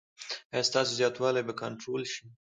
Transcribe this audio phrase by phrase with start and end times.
[0.53, 2.25] ایا ستاسو زیاتوالی به کنټرول شي؟